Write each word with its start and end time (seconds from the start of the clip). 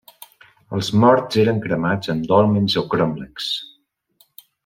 Els 0.77 0.87
morts 1.03 1.37
eren 1.43 1.59
cremats 1.65 2.11
en 2.15 2.25
dòlmens 2.33 2.79
o 2.83 2.85
cromlecs. 2.95 3.53